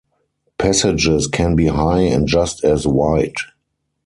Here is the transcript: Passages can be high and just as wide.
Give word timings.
Passages 0.57 1.27
can 1.27 1.55
be 1.55 1.67
high 1.67 1.99
and 1.99 2.27
just 2.27 2.63
as 2.63 2.87
wide. 2.87 3.35